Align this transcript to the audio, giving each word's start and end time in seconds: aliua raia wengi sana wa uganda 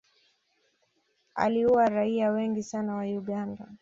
aliua 1.35 1.89
raia 1.89 2.31
wengi 2.31 2.63
sana 2.63 2.95
wa 2.95 3.03
uganda 3.03 3.65